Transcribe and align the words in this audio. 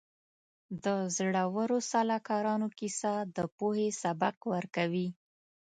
د 0.83 0.85
زړورو 1.17 1.77
سلاکارانو 1.91 2.67
کیسه 2.79 3.13
د 3.35 3.37
پوهې 3.57 3.87
سبق 4.01 4.35
ورکوي. 4.53 5.07